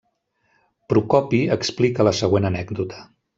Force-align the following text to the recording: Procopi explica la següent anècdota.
Procopi 0.93 1.41
explica 1.57 2.09
la 2.09 2.15
següent 2.21 2.51
anècdota. 2.51 3.05